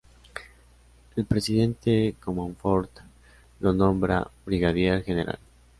El 1.15 1.25
Presidente 1.27 2.15
Comonfort 2.19 2.89
lo 3.59 3.71
nombra 3.71 4.31
Brigadier 4.47 5.03
General. 5.03 5.37